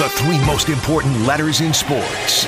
[0.00, 2.46] The three most important letters in sports.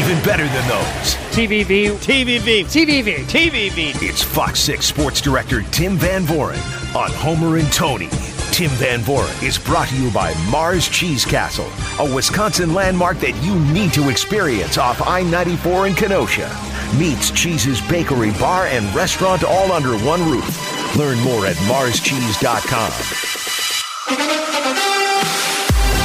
[0.00, 1.14] Even better than those.
[1.30, 1.92] TVV.
[1.98, 2.64] TVV.
[2.64, 3.18] TVV.
[3.26, 4.02] TVV.
[4.02, 6.58] It's Fox 6 Sports Director Tim Van Vooren
[6.96, 8.08] on Homer and Tony.
[8.50, 11.70] Tim Van Vooren is brought to you by Mars Cheese Castle,
[12.00, 16.50] a Wisconsin landmark that you need to experience off I 94 in Kenosha.
[16.98, 20.75] Meets Cheese's Bakery, Bar, and Restaurant all under one roof.
[20.96, 22.90] Learn more at marscheese.com.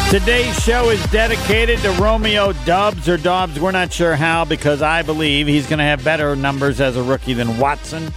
[0.09, 3.57] Today's show is dedicated to Romeo Dubs or Dobbs.
[3.57, 7.03] We're not sure how because I believe he's going to have better numbers as a
[7.03, 8.11] rookie than Watson.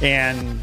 [0.00, 0.62] And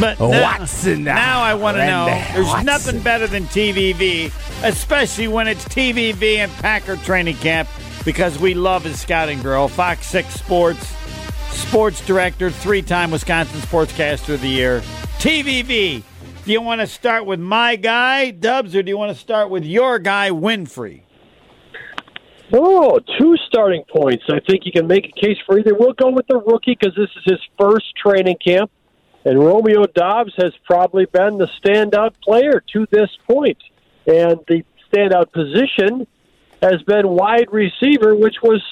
[0.00, 1.06] but oh, now, Watson.
[1.06, 2.06] Uh, now I want to know.
[2.06, 2.64] There's Watson.
[2.64, 4.32] nothing better than TVV,
[4.64, 7.68] especially when it's TVV and Packer training camp
[8.06, 10.94] because we love his scouting girl, Fox Six Sports
[11.52, 14.80] sports director, three-time Wisconsin Sportscaster of the Year,
[15.18, 16.02] TVV.
[16.44, 19.48] Do you want to start with my guy Doubs, or do you want to start
[19.48, 21.02] with your guy Winfree?
[22.52, 24.24] Oh, two starting points.
[24.28, 25.74] I think you can make a case for either.
[25.74, 28.70] We'll go with the rookie because this is his first training camp,
[29.24, 33.58] and Romeo Doubs has probably been the standout player to this point.
[34.06, 36.06] And the standout position
[36.60, 38.62] has been wide receiver, which was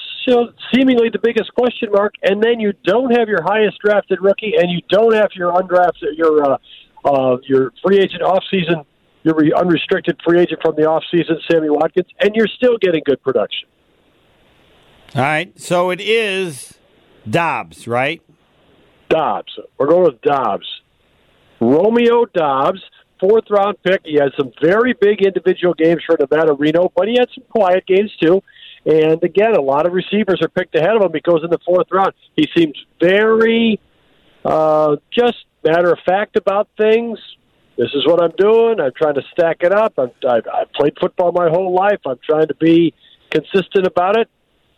[0.73, 2.13] seemingly the biggest question mark.
[2.23, 6.17] And then you don't have your highest drafted rookie, and you don't have your undrafted
[6.17, 6.57] your uh,
[7.05, 8.85] uh, your free agent offseason,
[9.23, 13.21] your re- unrestricted free agent from the offseason, Sammy Watkins, and you're still getting good
[13.23, 13.67] production.
[15.15, 16.77] All right, so it is
[17.29, 18.21] Doubs, right?
[19.09, 19.59] Doubs.
[19.77, 20.65] We're going with Doubs.
[21.59, 22.81] Romeo Doubs,
[23.19, 24.01] fourth round pick.
[24.05, 27.85] He had some very big individual games for Nevada Reno, but he had some quiet
[27.85, 28.41] games too.
[28.85, 31.11] And again, a lot of receivers are picked ahead of him.
[31.13, 32.13] He goes in the fourth round.
[32.35, 33.79] He seems very
[34.43, 37.19] uh, just matter of fact about things.
[37.77, 38.79] This is what I'm doing.
[38.79, 39.93] I'm trying to stack it up.
[39.97, 41.99] I've, I've played football my whole life.
[42.05, 42.93] I'm trying to be
[43.29, 44.29] consistent about it.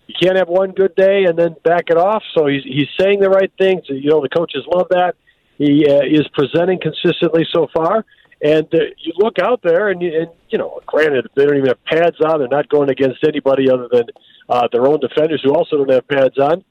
[0.07, 2.23] You can't have one good day and then back it off.
[2.37, 3.83] So he's he's saying the right things.
[3.87, 5.15] You know the coaches love that.
[5.57, 8.05] He uh, is presenting consistently so far.
[8.43, 11.67] And uh, you look out there, and, you, and you know, granted, they don't even
[11.67, 12.39] have pads on.
[12.39, 14.03] They're not going against anybody other than
[14.49, 16.63] uh, their own defenders, who also don't have pads on.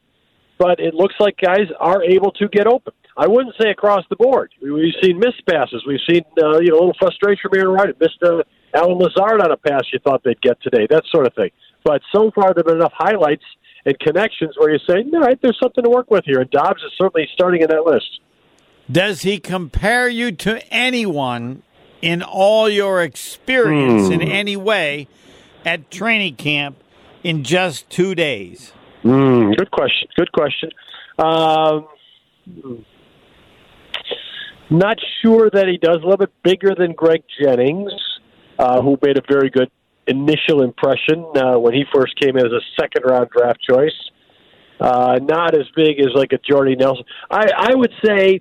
[0.59, 2.93] But it looks like guys are able to get open.
[3.17, 4.53] I wouldn't say across the board.
[4.63, 5.83] We- We've seen missed passes.
[5.87, 7.97] We've seen uh, you know a little frustration from Aaron Rodgers.
[8.01, 8.43] Missed uh,
[8.75, 10.87] Allen Lazard on a pass you thought they'd get today.
[10.89, 11.51] That sort of thing.
[11.85, 13.45] But so far, there've been enough highlights
[13.85, 16.83] and connections where you say, "All right, there's something to work with here." And Doubs
[16.83, 18.21] is certainly starting in that list.
[18.91, 21.63] Does he compare you to anyone
[22.01, 25.09] in all your experience in any way
[25.65, 26.83] at training camp
[27.23, 28.73] in just two days?
[29.05, 30.09] Mm, good question.
[30.17, 30.71] Good question.
[31.19, 31.87] Um,
[34.71, 35.97] not sure that he does.
[35.97, 37.93] A little bit bigger than Greg Jennings,
[38.59, 39.71] uh, who made a very good
[40.07, 43.95] initial impression uh, when he first came in as a second round draft choice.
[44.81, 47.05] Uh, not as big as like a Jordy Nelson.
[47.31, 48.41] I, I would say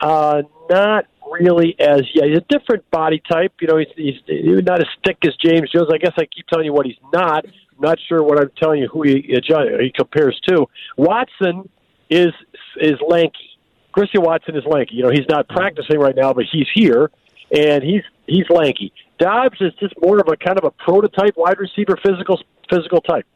[0.00, 2.26] uh, not really as yeah.
[2.26, 3.52] He's a different body type.
[3.60, 5.88] You know, he's, he's, he's not as thick as James Jones.
[5.92, 7.44] I guess I keep telling you what he's not.
[7.46, 10.66] I'm not sure what I'm telling you who he uh, he compares to.
[10.96, 11.68] Watson
[12.10, 12.32] is
[12.80, 13.58] is lanky.
[13.92, 14.96] Christian Watson is lanky.
[14.96, 17.10] You know, he's not practicing right now, but he's here
[17.50, 18.92] and he's he's lanky.
[19.18, 23.26] Doubs is just more of a kind of a prototype wide receiver, physical physical type.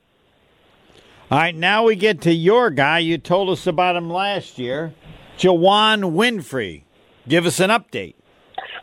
[1.30, 2.98] All right, now we get to your guy.
[2.98, 4.92] You told us about him last year,
[5.42, 6.84] Juwann Winfree.
[7.26, 8.14] Give us an update.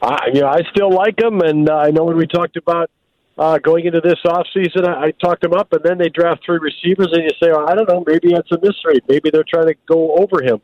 [0.02, 2.90] I, you know, I still like him, and uh, I know when we talked about
[3.38, 6.60] uh, going into this offseason, I, I talked him up, and then they draft three
[6.60, 9.04] receivers, and you say, oh, I don't know, maybe that's a misread.
[9.08, 10.62] Maybe they're trying to go over him.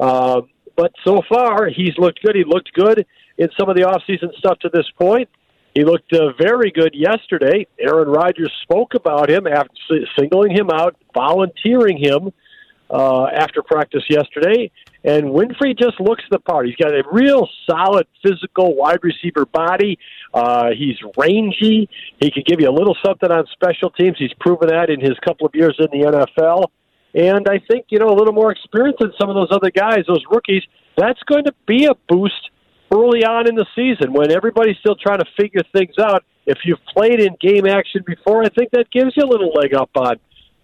[0.00, 0.42] Uh,
[0.76, 2.34] but so far, he's looked good.
[2.34, 3.06] He looked good
[3.38, 5.28] in some of the offseason stuff to this point.
[5.74, 7.66] He looked uh, very good yesterday.
[7.78, 9.70] Aaron Rodgers spoke about him after
[10.18, 12.32] singling him out, volunteering him
[12.90, 14.70] uh, after practice yesterday.
[15.04, 16.66] And Winfree just looks the part.
[16.66, 19.98] He's got a real solid physical wide receiver body.
[20.34, 21.88] Uh, he's rangy.
[22.20, 24.16] He can give you a little something on special teams.
[24.18, 26.66] He's proven that in his couple of years in the NFL.
[27.14, 30.04] And I think, you know, a little more experience than some of those other guys,
[30.06, 30.62] those rookies,
[30.96, 32.50] that's going to be a boost
[32.92, 36.24] early on in the season when everybody's still trying to figure things out.
[36.46, 39.74] If you've played in game action before, I think that gives you a little leg
[39.74, 40.16] up on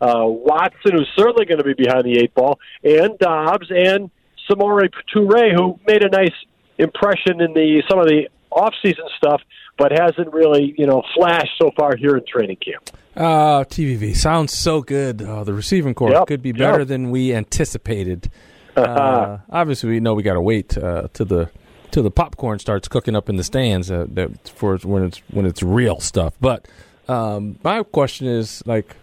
[0.03, 4.11] uh, Watson, who's certainly going to be behind the eight ball, and Doubs and
[4.51, 6.35] Samori Toure, who made a nice
[6.79, 9.41] impression in the some of the off-season stuff,
[9.79, 12.91] but hasn't really, you know, flashed so far here in training camp.
[13.17, 15.23] Uh, TVV sounds so good.
[15.23, 16.89] Uh, the receiving corps Yep, could be better yep.
[16.89, 18.31] than we anticipated.
[18.77, 21.51] uh, obviously, we know we got to wait uh, to the
[21.91, 25.47] till the popcorn starts cooking up in the stands uh, that for when it's when
[25.47, 26.35] it's real stuff.
[26.41, 26.67] But
[27.07, 28.97] um, my question is like,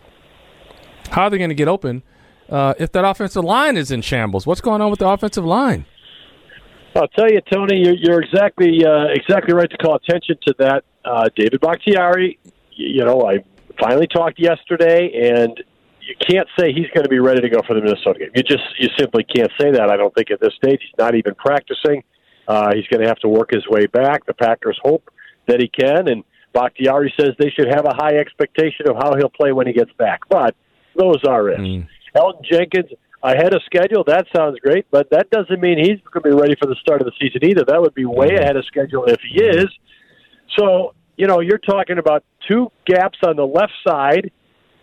[1.11, 2.03] how are they going to get open
[2.49, 4.45] uh, if that offensive line is in shambles?
[4.47, 5.85] What's going on with the offensive line?
[6.95, 10.83] I'll tell you, Tony, you're, you're exactly uh, exactly right to call attention to that.
[11.05, 12.39] Uh, David Bakhtiari,
[12.71, 13.43] you know, I
[13.79, 15.63] finally talked yesterday, and
[16.01, 18.31] you can't say he's going to be ready to go for the Minnesota game.
[18.35, 19.89] You just you simply can't say that.
[19.91, 22.03] I don't think at this stage he's not even practicing.
[22.47, 24.25] Uh, he's going to have to work his way back.
[24.25, 25.11] The Packers hope
[25.47, 26.23] that he can, and
[26.53, 29.91] Bakhtiari says they should have a high expectation of how he'll play when he gets
[29.93, 30.21] back.
[30.27, 30.55] But
[30.99, 31.61] those are ifs.
[31.61, 31.87] Mm.
[32.15, 32.91] Elgton Jenkins
[33.23, 34.03] ahead of schedule.
[34.05, 37.01] That sounds great, but that doesn't mean he's going to be ready for the start
[37.01, 37.63] of the season either.
[37.65, 39.67] That would be way ahead of schedule if he is.
[40.57, 44.31] So you know, you're talking about two gaps on the left side,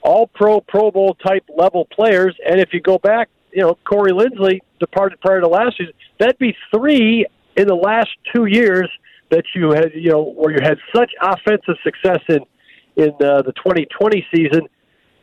[0.03, 2.37] all pro, Pro Bowl type level players.
[2.47, 6.37] And if you go back, you know, Corey Linsley departed prior to last season, that'd
[6.37, 7.25] be three
[7.57, 8.91] in the last two years
[9.31, 12.41] that you had, you know, where you had such offensive success in
[12.97, 14.69] in uh, the 2020 season.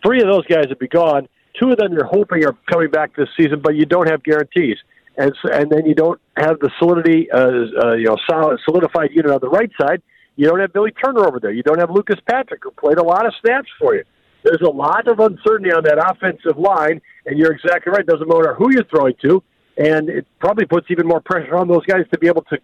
[0.05, 1.27] Three of those guys would be gone.
[1.59, 4.77] Two of them you're hoping are coming back this season, but you don't have guarantees,
[5.17, 7.51] and and then you don't have the solidity, uh,
[7.83, 10.01] uh, you know, solid, solidified unit on the right side.
[10.35, 11.51] You don't have Billy Turner over there.
[11.51, 14.03] You don't have Lucas Patrick, who played a lot of snaps for you.
[14.43, 18.01] There's a lot of uncertainty on that offensive line, and you're exactly right.
[18.01, 19.43] It doesn't matter who you're throwing to,
[19.77, 22.57] and it probably puts even more pressure on those guys to be able to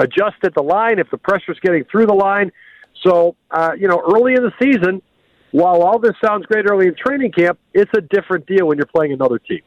[0.00, 2.50] adjust at the line if the pressure's getting through the line.
[3.06, 5.02] So, uh, you know, early in the season,
[5.52, 8.86] while all this sounds great early in training camp, it's a different deal when you're
[8.86, 9.62] playing another team.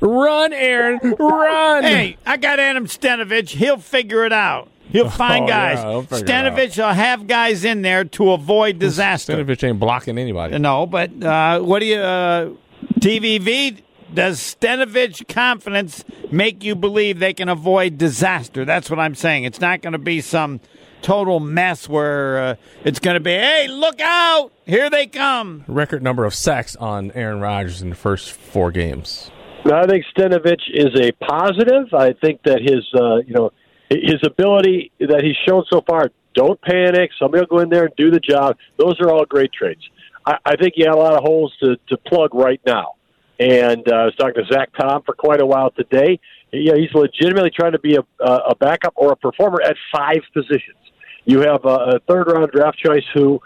[0.00, 1.84] Run, Aaron, run!
[1.84, 3.50] Hey, I got Adam Stenavich.
[3.50, 4.68] He'll figure it out.
[4.88, 5.78] He'll find oh, guys.
[5.78, 9.36] Yeah, Stenavich will have guys in there to avoid disaster.
[9.36, 10.58] Stenavich ain't blocking anybody.
[10.58, 12.50] No, but uh, what do you, uh,
[12.94, 13.82] TVV?
[14.12, 16.02] Does Stenavich confidence
[16.32, 18.64] make you believe they can avoid disaster?
[18.64, 19.44] That's what I'm saying.
[19.44, 20.60] It's not going to be some
[21.02, 22.54] total mess where uh,
[22.84, 25.64] it's going to be, hey, look out, here they come.
[25.66, 29.30] Record number of sacks on Aaron Rodgers in the first four games.
[29.64, 31.92] I think Stenavich is a positive.
[31.92, 33.50] I think that his, uh, you know,
[33.90, 36.10] his ability that he's shown so far.
[36.34, 37.10] Don't panic.
[37.18, 38.56] Somebody will go in there and do the job.
[38.76, 39.82] Those are all great traits.
[40.24, 42.94] I, I think he had a lot of holes to, to plug right now.
[43.40, 46.20] And uh, I was talking to Zach Tom for quite a while today.
[46.52, 50.78] Yeah, he's legitimately trying to be a, a backup or a performer at five positions.
[51.24, 53.40] You have a, a third round draft choice who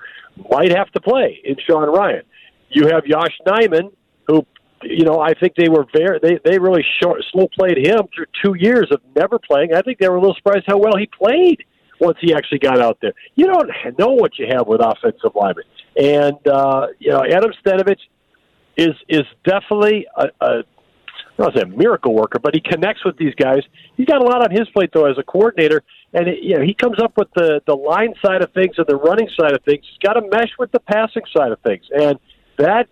[0.50, 2.22] might have to play in Sean Rhyan.
[2.70, 3.92] You have Yosh Nijman,
[4.28, 4.46] who
[4.84, 8.26] you know, I think they were very they they really short slow played him through
[8.44, 9.74] two years of never playing.
[9.74, 11.64] I think they were a little surprised how well he played
[12.00, 13.12] once he actually got out there.
[13.34, 15.64] You don't know what you have with offensive linemen,
[15.96, 18.00] and uh, you know Adam Stenavich
[18.76, 20.62] is is definitely a, a
[21.54, 23.62] Say a miracle worker, but he connects with these guys.
[23.96, 26.62] He's got a lot on his plate though as a coordinator, and it, you know
[26.62, 29.62] he comes up with the the line side of things and the running side of
[29.64, 29.84] things.
[29.88, 32.18] He's got to mesh with the passing side of things, and
[32.58, 32.88] that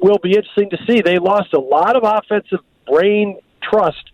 [0.00, 1.00] will be interesting to see.
[1.00, 4.10] They lost a lot of offensive brain trust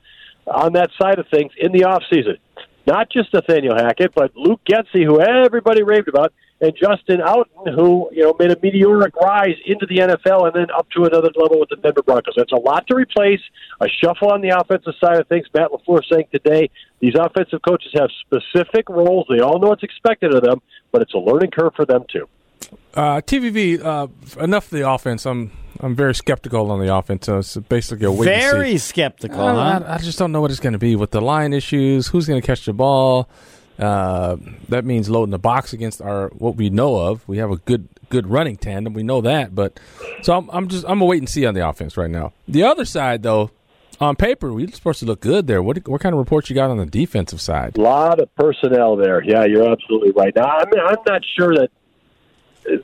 [0.47, 2.37] on that side of things in the off season.
[2.87, 8.09] Not just Nathaniel Hackett, but Luke Getsy, who everybody raved about, and Justin Outten, who
[8.13, 11.61] you know made a meteoric rise into the NFL and then up to another level
[11.61, 12.35] with the Denver Broncos.
[12.37, 13.41] That's a lot to replace.
[13.81, 15.47] A shuffle on the offensive side of things.
[15.53, 16.71] Matt LaFleur saying today
[17.01, 19.27] these offensive coaches have specific roles.
[19.29, 22.29] They all know what's expected of them, but it's a learning curve for them too.
[22.95, 24.07] Uh, TVV, uh,
[24.43, 25.27] enough of the offense.
[25.27, 27.27] I'm I'm very skeptical on the offense.
[27.27, 29.41] So it's basically a wait Very skeptical.
[29.41, 29.85] I, huh?
[29.87, 32.09] I, I, just don't know what it's going to be with the line issues.
[32.09, 33.29] Who's going to catch the ball?
[33.79, 34.37] Uh,
[34.69, 37.27] that means loading the box against our what we know of.
[37.29, 38.93] We have a good good running tandem.
[38.93, 39.81] We know that, but
[40.23, 42.33] so I'm, I'm just I'm gonna wait and see on the offense right now.
[42.47, 43.51] The other side, though,
[44.01, 45.63] on paper, we're supposed to look good there.
[45.63, 47.77] What what kind of reports you got on the defensive side?
[47.77, 49.23] A lot of personnel there.
[49.25, 50.35] Yeah, you're absolutely right.
[50.35, 51.71] Now, I mean, I'm not sure that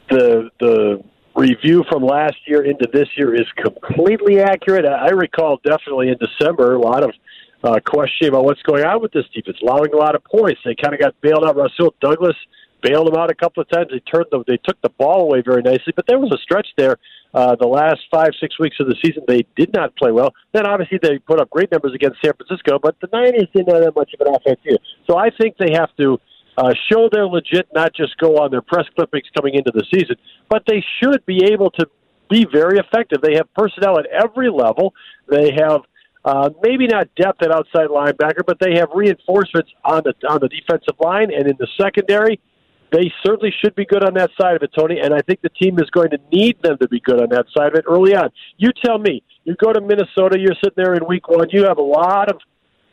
[0.09, 1.05] the the
[1.37, 4.85] review from last year into this year is completely accurate.
[4.85, 7.13] I recall definitely in December a lot of
[7.63, 10.61] uh, questioning about what's going on with this defense, allowing a lot of points.
[10.65, 11.57] They kind of got bailed out.
[11.57, 12.37] Rasul Douglas
[12.83, 13.89] bailed them out a couple of times.
[13.91, 16.69] They turned the, they took the ball away very nicely, but there was a stretch
[16.77, 16.97] there.
[17.33, 20.35] Uh, the last five six weeks of the season, they did not play well.
[20.53, 23.85] Then obviously they put up great numbers against San Francisco, but the Niners didn't have
[23.85, 24.79] that much of an offense either.
[25.09, 26.19] So I think they have to
[26.57, 30.17] uh, show they're legit, not just go on their press clippings coming into the season,
[30.49, 31.87] but they should be able to
[32.29, 33.21] be very effective.
[33.23, 34.95] They have personnel at every level.
[35.29, 35.83] They have
[36.25, 40.49] uh, maybe not depth at outside linebacker, but they have reinforcements on the on the
[40.49, 42.39] defensive line and in the secondary.
[42.93, 44.99] they certainly should be good on that side of it, Tony.
[45.01, 47.47] And I think the team is going to need them to be good on that
[47.57, 48.31] side of it early on.
[48.59, 51.79] You tell me, you go to Minnesota, you're sitting there in week one, you have
[51.79, 52.39] a lot of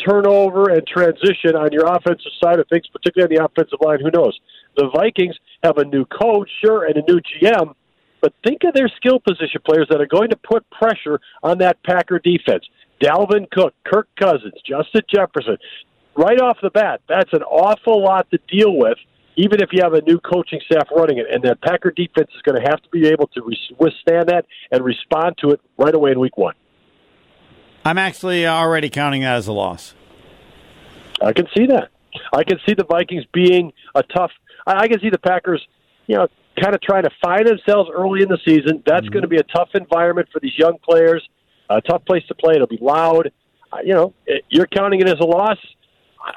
[0.07, 3.99] turnover and transition on your offensive side of things, particularly on the offensive line.
[3.99, 4.39] Who knows?
[4.77, 7.73] The Vikings have a new coach, sure, and a new GM,
[8.21, 11.81] but think of their skill position players that are going to put pressure on that
[11.83, 12.63] Packer defense.
[13.01, 15.57] Dalvin Cook, Kirk Cousins, Justin Jefferson.
[16.15, 18.97] Right off the bat, that's an awful lot to deal with
[19.37, 22.41] even if you have a new coaching staff running it, and that Packer defense is
[22.41, 23.41] going to have to be able to
[23.77, 26.55] withstand that and respond to it right away in week one.
[27.85, 29.93] I'm actually already counting that as a loss.
[31.21, 31.89] I can see that.
[32.33, 34.31] I can see the Vikings being a tough.
[34.65, 35.65] I can see the Packers,
[36.07, 36.27] you know,
[36.59, 38.81] kind of trying to find themselves early in the season.
[38.85, 39.13] That's mm-hmm.
[39.13, 41.27] going to be a tough environment for these young players.
[41.69, 42.55] A tough place to play.
[42.55, 43.31] It'll be loud.
[43.71, 44.13] Uh, you know,
[44.49, 45.57] you're counting it as a loss.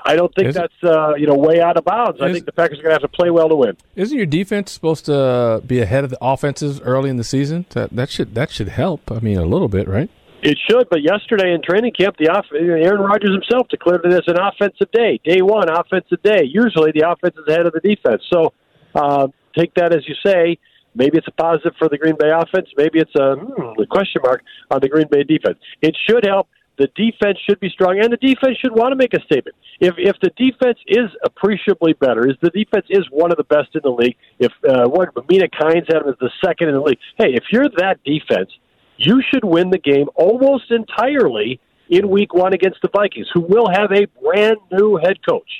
[0.04, 2.16] I don't think is that's uh, you know way out of bounds.
[2.18, 3.76] Is, I think the Packers are going to have to play well to win.
[3.96, 7.66] Isn't your defense supposed to be ahead of the offenses early in the season?
[7.70, 9.10] That that should that should help.
[9.10, 10.10] I mean, a little bit, right?
[10.42, 14.22] It should, but yesterday in training camp, the off- Aaron Rodgers himself declared it as
[14.26, 16.44] an offensive day, day one offensive day.
[16.44, 18.22] Usually, the offense is ahead of the defense.
[18.32, 18.54] So
[18.94, 20.56] uh, take that as you say.
[20.94, 22.68] Maybe it's a positive for the Green Bay offense.
[22.76, 25.58] Maybe it's a, hmm, question mark on the Green Bay defense.
[25.80, 26.48] It should help
[26.80, 29.54] the defense should be strong, and the defense should want to make a statement.
[29.80, 33.68] If if the defense is appreciably better, is the defense is one of the best
[33.74, 34.16] in the league.
[34.38, 36.98] If uh, what Mina Kimes had him as the second in the league.
[37.18, 38.50] Hey, if you're that defense,
[38.96, 43.68] you should win the game almost entirely in Week One against the Vikings, who will
[43.70, 45.50] have a brand new head coach,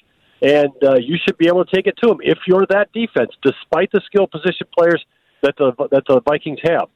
[0.41, 3.33] and uh, you should be able to take it to them if you're that defense,
[3.43, 5.05] despite the skill position players
[5.43, 6.89] that the that the Vikings have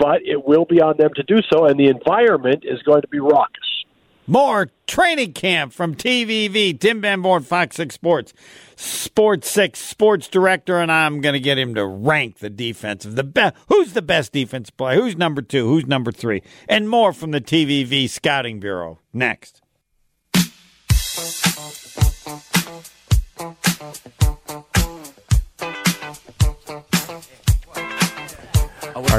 [0.00, 3.08] but it will be on them to do so, and the environment is going to
[3.08, 3.84] be raucous.
[4.26, 6.78] More training camp from TVV.
[6.78, 8.32] Tim Van Vooren, Fox 6 Sports,
[8.76, 13.16] Sports 6 sports director, and I'm going to get him to rank the defense of
[13.16, 13.56] the best.
[13.68, 15.00] Who's the best defense player?
[15.00, 15.66] Who's number two?
[15.68, 16.42] Who's number three?
[16.68, 19.00] And more from the TVV Scouting Bureau.
[19.12, 19.60] Next.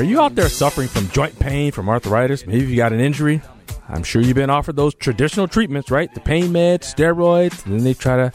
[0.02, 2.48] Are you out there suffering from joint pain, from arthritis?
[2.48, 3.40] Maybe you got an injury.
[3.88, 6.12] I'm sure you've been offered those traditional treatments, right?
[6.12, 8.34] The pain meds, steroids, and then they try to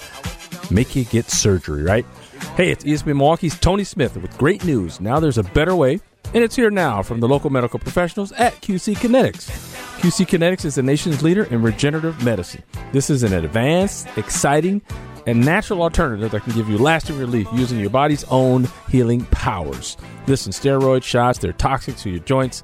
[0.73, 2.07] make you get surgery, right?
[2.55, 5.01] Hey, it's ESPN Milwaukee's Tony Smith with great news.
[5.01, 5.99] Now there's a better way,
[6.35, 9.51] and it's here now from the local medical professionals at QC Kinetics.
[9.99, 12.63] QC Kinetics is the nation's leader in regenerative medicine.
[12.93, 14.83] This is an advanced, exciting,
[15.27, 19.97] and natural alternative that can give you lasting relief using your body's own healing powers.
[20.27, 22.63] Listen, steroid shots, they're toxic to your joints.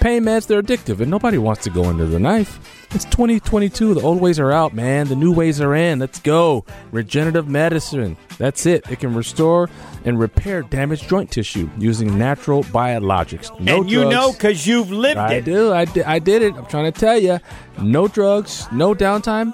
[0.00, 2.60] Pain meds, they're addictive, and nobody wants to go under the knife.
[2.94, 3.94] It's 2022.
[3.94, 5.08] The old ways are out, man.
[5.08, 5.98] The new ways are in.
[5.98, 6.64] Let's go.
[6.92, 8.16] Regenerative medicine.
[8.38, 8.88] That's it.
[8.90, 9.68] It can restore
[10.04, 13.50] and repair damaged joint tissue using natural biologics.
[13.60, 14.14] No and you drugs.
[14.14, 15.20] know because you've lived it.
[15.20, 15.44] I it.
[15.44, 15.72] do.
[15.72, 16.54] I, di- I did it.
[16.54, 17.40] I'm trying to tell you.
[17.82, 19.52] No drugs, no downtime,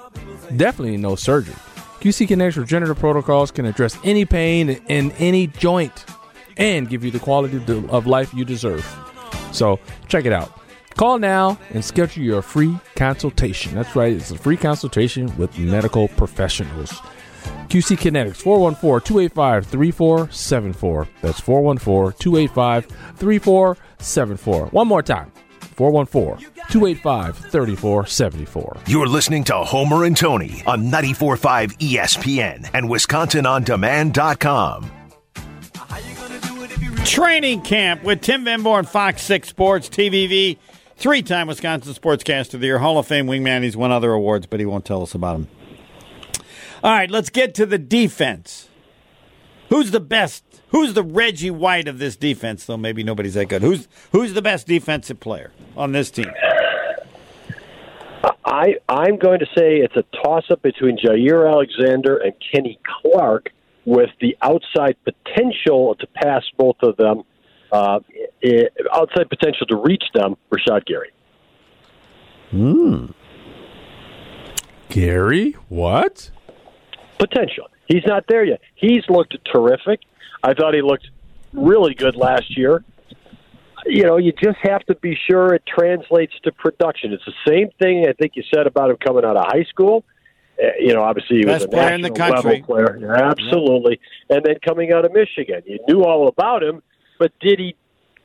[0.55, 1.55] definitely no surgery.
[2.05, 6.05] QC Kinetics regenerative protocols can address any pain in any joint
[6.55, 7.57] and give you the quality
[7.89, 8.85] of life you deserve.
[9.51, 10.61] So check it out.
[10.97, 13.73] Call now and schedule your free consultation.
[13.73, 16.91] That's right, it's a free consultation with medical professionals.
[17.69, 21.07] QC Kinetics 414 285 3474.
[21.23, 22.85] That's 414 285
[23.17, 24.67] 3474.
[24.67, 25.31] One more time
[25.75, 28.77] 414 285 3474.
[28.87, 34.91] You're listening to Homer and Tony on 94.5 ESPN and WisconsinOnDemand.com.
[37.05, 40.57] Training camp with Tim Van Vooren, Fox 6 Sports, TVV,
[40.97, 43.63] three time Wisconsin Sportscaster of the Year, Hall of Fame wingman.
[43.63, 45.47] He's won other awards, but he won't tell us about them.
[46.83, 48.67] All right, let's get to the defense.
[49.69, 50.43] Who's the best?
[50.69, 52.65] Who's the Reggie White of this defense?
[52.65, 53.61] Though maybe nobody's that good.
[53.61, 56.31] Who's who's the best defensive player on this team?
[58.45, 63.49] I I'm going to say it's a toss up between Jaire Alexander and Kenny Clark,
[63.85, 67.23] with the outside potential to pass both of them,
[67.71, 67.99] uh,
[68.93, 70.35] outside potential to reach them.
[70.51, 71.11] Rashan Gary.
[72.51, 73.05] Hmm.
[74.89, 76.31] Gary, what?
[77.17, 77.67] Potential.
[77.87, 78.61] He's not there yet.
[78.75, 80.01] He's looked terrific.
[80.43, 81.09] I thought he looked
[81.53, 82.83] really good last year.
[83.85, 87.13] You know, you just have to be sure it translates to production.
[87.13, 90.03] It's the same thing I think you said about him coming out of high school.
[90.61, 92.51] Uh, you know, obviously he Best was a national in the country.
[92.51, 92.97] level player.
[92.99, 93.99] Yeah, absolutely.
[94.29, 96.81] And then coming out of Michigan, you knew all about him,
[97.19, 97.75] but did he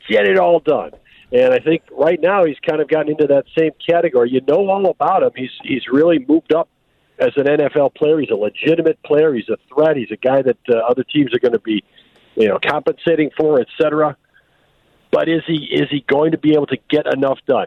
[0.08, 0.92] get it all done?
[1.32, 4.30] And I think right now he's kind of gotten into that same category.
[4.30, 5.30] You know all about him.
[5.36, 6.68] He's he's really moved up
[7.20, 8.18] as an NFL player.
[8.18, 9.34] He's a legitimate player.
[9.34, 9.96] He's a threat.
[9.96, 11.84] He's a guy that uh, other teams are going to be,
[12.34, 14.16] you know, compensating for, etc.
[15.12, 17.66] But is he is he going to be able to get enough done?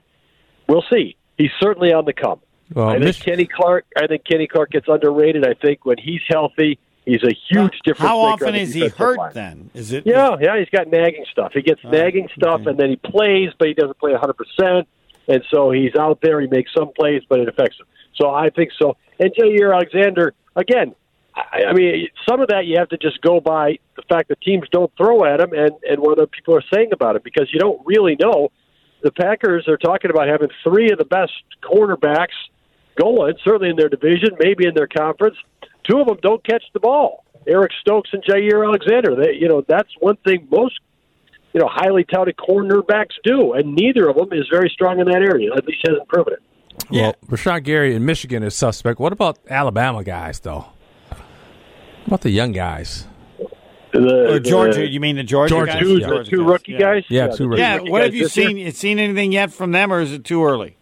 [0.67, 1.15] We'll see.
[1.37, 2.39] He's certainly on the come.
[2.73, 3.85] Well, I think Mich- Kenny Clark.
[3.95, 5.45] I think Kenny Clark gets underrated.
[5.45, 8.09] I think when he's healthy, he's a huge difference.
[8.09, 9.33] How often is he hurt line.
[9.33, 9.69] then?
[9.73, 10.07] Is it?
[10.07, 11.51] Yeah, yeah, he's got nagging stuff.
[11.53, 12.71] He gets nagging stuff, okay.
[12.71, 14.85] and then he plays, but he doesn't play 100%.
[15.27, 16.41] And so he's out there.
[16.41, 17.85] He makes some plays, but it affects him.
[18.15, 18.97] So I think so.
[19.19, 20.95] And Jaire Alexander, again,
[21.35, 24.41] I, I mean, some of that you have to just go by the fact that
[24.41, 27.49] teams don't throw at him and, and what other people are saying about it because
[27.51, 28.51] you don't really know.
[29.01, 32.37] The Packers are talking about having three of the best cornerbacks
[32.95, 35.35] going, certainly in their division, maybe in their conference.
[35.89, 37.25] Two of them don't catch the ball.
[37.47, 39.15] Eric Stokes and Jaire Alexander.
[39.15, 40.79] They, you know, that's one thing most,
[41.51, 45.21] you know, highly touted cornerbacks do, and neither of them is very strong in that
[45.21, 45.49] area.
[45.53, 46.41] At least hasn't proven it.
[46.91, 48.99] Well, Rashan Gary in Michigan is suspect.
[48.99, 50.65] What about Alabama guys, though?
[51.09, 53.07] What about the young guys?
[53.91, 54.79] The, Or Georgia?
[54.81, 55.81] the- You mean the Georgia, Georgia, guys?
[55.81, 56.07] two, yeah.
[56.07, 56.79] Georgia two guys, rookie yeah.
[56.79, 57.03] guys.
[57.09, 57.79] Yeah, two the rookie Yeah.
[57.79, 58.49] What have you this year.
[58.49, 58.71] seen?
[58.71, 60.77] Seen anything yet from them, or is it too early?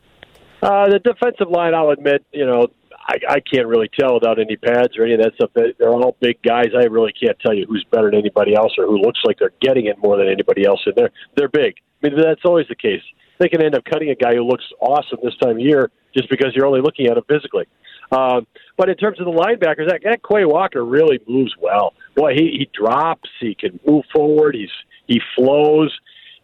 [0.61, 2.67] Uh, the defensive line, I'll admit, you know,
[3.07, 5.49] I, I can't really tell without any pads or any of that stuff.
[5.53, 6.67] They- They're all big guys.
[6.77, 9.51] I really can't tell you who's better than anybody else or who looks like they're
[9.61, 10.79] getting it more than anybody else.
[10.85, 11.75] in they're they're big.
[12.03, 13.01] I mean, that's always the case.
[13.41, 16.29] They can end up cutting a guy who looks awesome this time of year just
[16.29, 17.65] because you're only looking at him physically.
[18.11, 18.45] Um,
[18.77, 21.93] but in terms of the linebackers, that, that Quay Walker really moves well.
[22.15, 23.29] Boy, he, he drops.
[23.39, 24.53] He can move forward.
[24.53, 24.69] He's
[25.07, 25.91] he flows.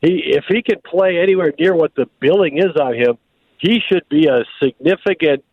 [0.01, 3.19] He if he can play anywhere near what the billing is on him,
[3.59, 5.43] he should be a significant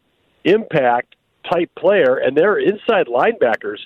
[0.45, 1.15] impact
[1.53, 2.17] type player.
[2.17, 3.81] And their inside linebackers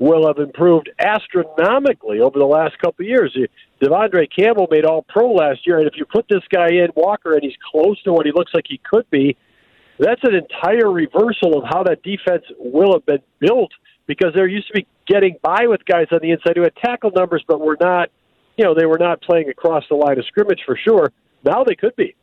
[0.00, 3.36] will have improved astronomically over the last couple of years.
[3.84, 7.34] De'Vondre Campbell made All Pro last year, and if you put this guy in Walker
[7.34, 9.36] and he's close to what he looks like he could be,
[9.98, 13.70] that's an entire reversal of how that defense will have been built
[14.06, 17.10] because they're used to be getting by with guys on the inside who had tackle
[17.14, 18.08] numbers but were not,
[18.56, 21.12] you know, they were not playing across the line of scrimmage for sure.
[21.44, 22.16] Now they could be.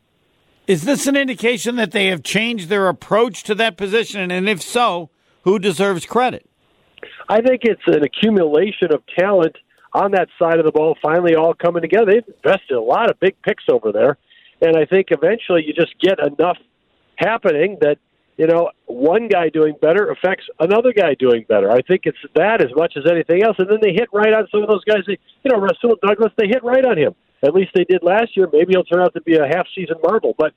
[0.66, 4.30] Is this an indication that they have changed their approach to that position?
[4.30, 5.10] And if so,
[5.42, 6.48] who deserves credit?
[7.28, 9.56] I think it's an accumulation of talent
[9.94, 12.12] on that side of the ball finally all coming together.
[12.12, 14.16] They've invested a lot of big picks over there,
[14.60, 16.58] and I think eventually you just get enough
[17.16, 17.98] happening that
[18.36, 21.70] you know one guy doing better affects another guy doing better.
[21.70, 24.48] I think it's that as much as anything else, and then they hit right on
[24.50, 25.04] some of those guys.
[25.06, 27.14] They, you know, Rasul Douglas, they hit right on him.
[27.44, 28.48] At least they did last year.
[28.52, 30.54] Maybe he'll turn out to be a half season marble, but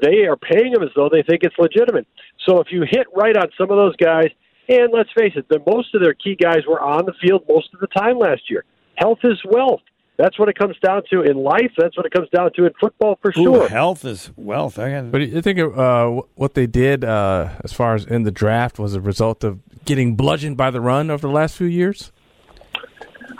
[0.00, 2.06] they are paying him as though they think it's legitimate.
[2.46, 4.28] So if you hit right on some of those guys,
[4.68, 7.72] and let's face it, the, most of their key guys were on the field most
[7.74, 8.64] of the time last year.
[8.98, 9.80] Health is wealth.
[10.16, 11.70] That's what it comes down to in life.
[11.78, 13.68] That's what it comes down to in football for Ooh, sure.
[13.68, 14.76] health is wealth.
[14.76, 18.32] I got But you think uh, what they did uh, as far as in the
[18.32, 22.10] draft was a result of getting bludgeoned by the run over the last few years?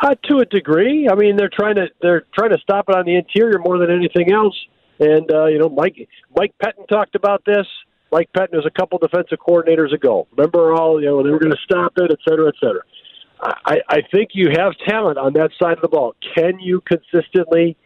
[0.00, 3.04] Uh, to a degree, I mean they're trying to they're trying to stop it on
[3.04, 4.54] the interior more than anything else.
[5.00, 7.66] And uh, you know, Mike Mike Pettine talked about this.
[8.12, 10.28] Mike Pettine was a couple defensive coordinators ago.
[10.36, 12.82] Remember all you know they were going to stop it, et cetera, et cetera.
[13.40, 16.14] I, I think you have talent on that side of the ball.
[16.34, 17.76] Can you consistently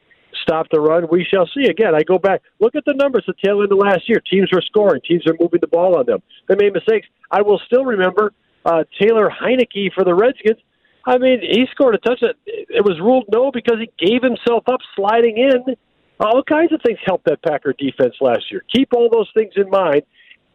[0.43, 1.07] stop the run?
[1.11, 1.69] We shall see.
[1.69, 2.43] Again, I go back.
[2.61, 4.21] Look at the numbers at the tail end of last year.
[4.21, 5.03] Teams were scoring.
[5.07, 6.23] Teams are moving the ball on them.
[6.49, 7.07] They made mistakes.
[7.31, 8.33] I will still remember
[8.65, 10.59] uh, Taylor Heinicke for the Redskins.
[11.05, 12.35] I mean, he scored a touchdown.
[12.47, 15.75] It was ruled no because he gave himself up sliding in.
[16.21, 18.63] All kinds of things helped that Packer defense last year.
[18.73, 20.03] Keep all those things in mind.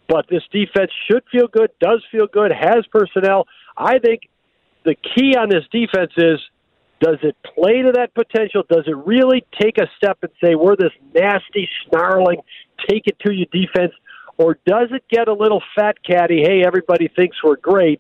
[0.08, 3.46] But this defense should feel good, does feel good, has personnel.
[3.76, 4.22] I think
[4.88, 6.40] the key on this defense is
[7.02, 8.64] does it play to that potential?
[8.68, 12.40] Does it really take a step and say, we're this nasty, snarling,
[12.90, 13.92] take it to you defense?
[14.38, 18.00] Or does it get a little fat catty, hey, everybody thinks we're great,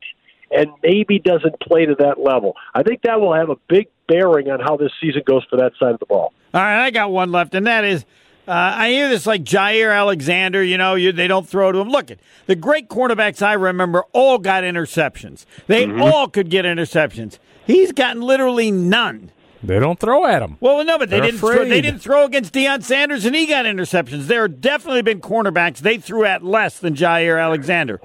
[0.49, 2.55] and maybe doesn't play to that level?
[2.73, 5.73] I think that will have a big bearing on how this season goes for that
[5.79, 6.33] side of the ball.
[6.53, 8.05] All right, I got one left, and that is
[8.47, 11.89] uh, I hear this like Jaire Alexander, you know, you, they don't throw to him.
[11.89, 15.45] Look, it the great cornerbacks I remember all got interceptions.
[15.67, 17.39] They all could get interceptions.
[17.65, 19.31] He's gotten literally none.
[19.61, 20.57] They don't throw at him.
[20.59, 21.39] Well, no, but they They're didn't.
[21.39, 24.27] Throw, they didn't throw against Deion Sanders, and he got interceptions.
[24.27, 27.99] There have definitely been cornerbacks they threw at less than Jaire Alexander.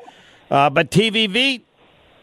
[0.50, 1.62] Uh, but TVV,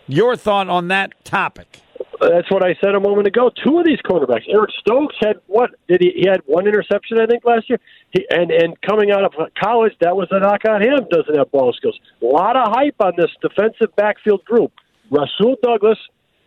[0.08, 1.80] your thought on that topic?
[2.20, 3.50] That's what I said a moment ago.
[3.66, 5.72] Two of these cornerbacks, Eric Stokes had what?
[5.88, 6.12] Did he?
[6.16, 7.80] He had one interception, I think, last year.
[8.12, 11.08] He, and and coming out of college, that was a knock on him.
[11.10, 12.00] Doesn't have ball skills.
[12.22, 14.72] A lot of hype on this defensive backfield group.
[15.10, 15.98] Rasul Douglas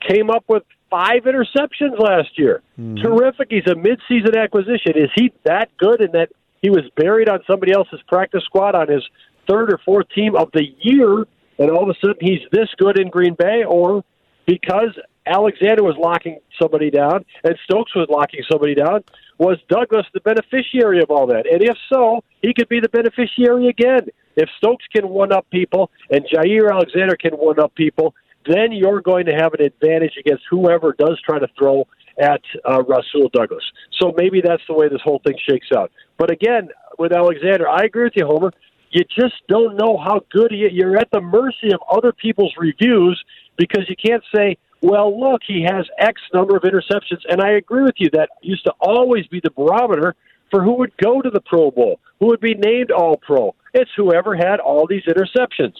[0.06, 2.62] came up with five interceptions last year.
[2.78, 3.02] Mm-hmm.
[3.02, 3.48] Terrific.
[3.50, 4.96] He's a midseason acquisition.
[4.96, 6.02] Is he that good?
[6.02, 6.28] In that
[6.60, 9.02] he was buried on somebody else's practice squad on his
[9.48, 11.24] third or fourth team of the year
[11.58, 14.04] and all of a sudden he's this good in Green Bay, or
[14.46, 19.04] because Alexander was locking somebody down and Stokes was locking somebody down,
[19.38, 21.46] was Douglas the beneficiary of all that?
[21.50, 24.08] And if so, he could be the beneficiary again.
[24.36, 28.14] If Stokes can one up people and Jaire Alexander can one up people,
[28.46, 31.86] then you're going to have an advantage against whoever does try to throw
[32.18, 33.64] at uh, Rasul Douglas.
[34.00, 35.90] So maybe that's the way this whole thing shakes out.
[36.18, 38.52] But again, with Alexander, I agree with you, Homer.
[38.90, 40.72] You just don't know how good he is.
[40.72, 43.22] You're at the mercy of other people's reviews
[43.56, 47.20] because you can't say, well, look, he has X number of interceptions.
[47.28, 48.10] And I agree with you.
[48.12, 50.14] That used to always be the barometer
[50.50, 53.54] for who would go to the Pro Bowl, who would be named All Pro.
[53.72, 55.74] It's whoever had all these interceptions.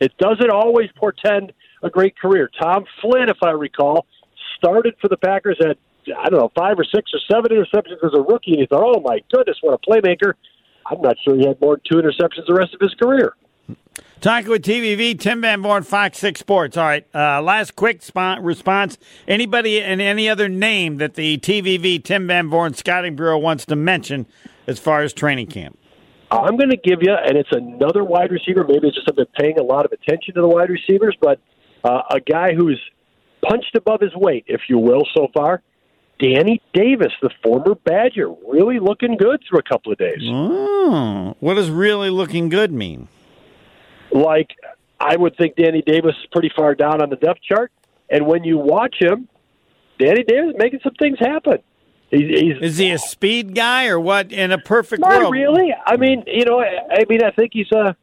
[0.00, 2.50] It doesn't always portend a great career.
[2.60, 4.06] Tom Flynn, if I recall,
[4.56, 5.78] started for the Packers at
[6.18, 8.82] I don't know five or six or seven interceptions as a rookie, and he thought,
[8.82, 10.34] "Oh my goodness, what a playmaker!"
[10.86, 13.34] I'm not sure he had more than two interceptions the rest of his career.
[14.20, 16.76] Talking with TVV, Tim Van Vooren, Fox 6 Sports.
[16.76, 18.96] All right, uh, last quick spot, response.
[19.26, 23.74] Anybody and any other name that the TVV, Tim Van Vooren Scouting Bureau wants to
[23.74, 24.26] mention
[24.66, 25.76] as far as training camp?
[26.30, 28.64] I'm going to give you, and it's another wide receiver.
[28.64, 31.40] Maybe it's just I've been paying a lot of attention to the wide receivers, but
[31.84, 32.80] uh, a guy who's
[33.42, 35.62] punched above his weight, if you will, so far.
[36.20, 40.22] Danny Davis, the former Badger, really looking good through a couple of days.
[40.24, 43.08] Oh, what does really looking good mean?
[44.12, 44.50] Like,
[45.00, 47.72] I would think Danny Davis is pretty far down on the depth chart,
[48.10, 49.28] and when you watch him,
[49.98, 51.58] Danny Davis is making some things happen.
[52.10, 54.32] He's, he's Is he a speed guy or what?
[54.32, 55.74] In a perfect not world, really.
[55.86, 57.96] I mean, you know, I, I mean, I think he's a.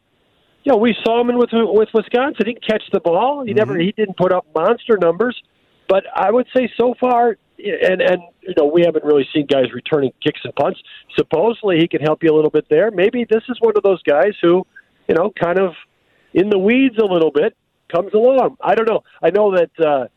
[0.63, 2.45] You know, we saw him in with with Wisconsin.
[2.45, 3.45] He can catch the ball.
[3.45, 3.81] He never mm-hmm.
[3.81, 5.39] he didn't put up monster numbers,
[5.87, 9.71] but I would say so far, and and you know, we haven't really seen guys
[9.73, 10.81] returning kicks and punts.
[11.15, 12.91] Supposedly, he can help you a little bit there.
[12.91, 14.65] Maybe this is one of those guys who,
[15.07, 15.73] you know, kind of
[16.33, 17.55] in the weeds a little bit
[17.93, 18.57] comes along.
[18.61, 19.03] I don't know.
[19.21, 20.07] I know that uh,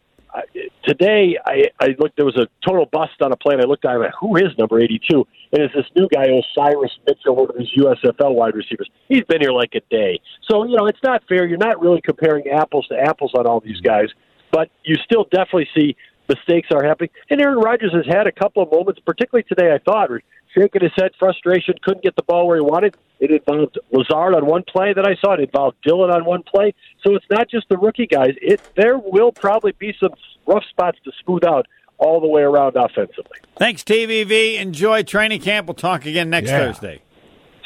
[0.87, 2.17] today I, I looked.
[2.17, 3.61] There was a total bust on a plane.
[3.61, 3.85] I looked.
[3.85, 5.27] I went, "Who is number eighty-two?
[5.53, 8.89] And it's this new guy, Osiris Mitchell, one of these USFL wide receivers.
[9.09, 10.21] He's been here like a day.
[10.51, 11.47] So you know, it's not fair.
[11.47, 14.09] You're not really comparing apples to apples on all these guys,
[14.51, 15.97] but you still definitely see
[16.29, 17.11] mistakes are happening.
[17.31, 19.73] And Aaron Rodgers has had a couple of moments, particularly today.
[19.73, 20.11] I thought
[20.55, 22.97] shaking his head, frustration, couldn't get the ball where he wanted.
[23.21, 25.35] It involved Lazard on one play that I saw.
[25.35, 26.75] It involved Dillon on one play.
[27.05, 28.35] So it's not just the rookie guys.
[28.43, 30.11] It there will probably be some
[30.47, 31.67] rough spots to smooth out
[31.99, 33.39] all the way around offensively.
[33.57, 34.59] Thanks, TVV.
[34.61, 35.69] Enjoy training camp.
[35.69, 36.59] We'll talk again next Yeah.
[36.73, 37.03] Thursday.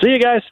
[0.03, 0.43] See you guys.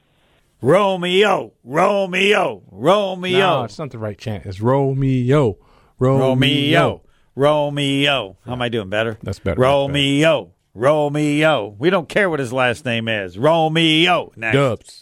[0.62, 4.46] Romeo, Romeo, Romeo, No, it's not the right chant.
[4.46, 5.58] It's Romeo.
[5.98, 6.30] Romeo.
[6.34, 7.02] Romeo,
[7.36, 8.36] Romeo.
[8.46, 8.88] How am I doing?
[8.88, 9.18] Better?
[9.22, 9.60] That's better.
[9.60, 11.74] Romeo, Romeo.
[11.78, 13.38] We don't care what his last name is.
[13.38, 14.32] Romeo.
[14.36, 14.54] Next.
[14.54, 15.00] Doubs.